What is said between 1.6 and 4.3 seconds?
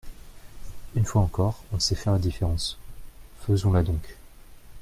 on sait faire la différence; faisons-la donc.